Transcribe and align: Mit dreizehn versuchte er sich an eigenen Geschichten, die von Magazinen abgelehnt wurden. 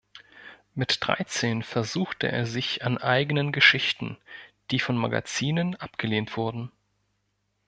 Mit 0.73 0.97
dreizehn 1.01 1.61
versuchte 1.61 2.27
er 2.31 2.47
sich 2.47 2.83
an 2.83 2.97
eigenen 2.97 3.51
Geschichten, 3.51 4.17
die 4.71 4.79
von 4.79 4.97
Magazinen 4.97 5.75
abgelehnt 5.75 6.37
wurden. 6.37 6.71